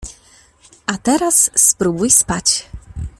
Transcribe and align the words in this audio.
A 0.87 0.97
teraz 0.97 1.51
spróbuj 1.55 2.09
spać! 2.09 2.69